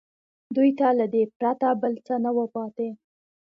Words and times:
دوی 0.55 0.69
ته 0.79 0.87
له 0.99 1.05
دې 1.13 1.23
پرته 1.37 1.67
بل 1.81 1.93
څه 2.05 2.13
نه 2.25 2.29
وو 2.35 2.45
پاتې 2.55 2.89